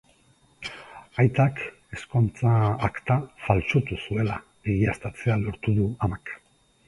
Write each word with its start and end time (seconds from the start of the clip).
Aitak 1.23 1.59
ezkontza 1.97 2.53
akta 2.87 3.17
faltsutu 3.43 3.99
zuela 4.07 4.39
egiaztatzea 4.73 5.37
lortu 5.45 5.77
du 5.81 5.85
amak. 6.09 6.33